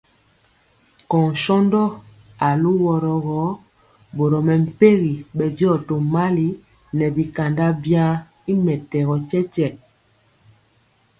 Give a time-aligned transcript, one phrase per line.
[1.09, 1.83] Kɔɔ shondɔ
[2.47, 3.41] aluworo gɔ,
[4.15, 6.47] boro mɛmpegi bɛndiɔ tomali
[6.97, 8.07] nɛ bikanda biwa
[8.51, 9.67] y mɛtɛgɔ tyetye.